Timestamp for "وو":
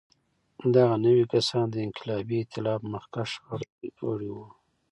4.35-4.45